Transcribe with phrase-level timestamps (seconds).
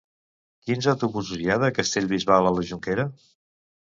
[0.69, 3.07] Quins autobusos hi ha de Castellbisbal a la Jonquera?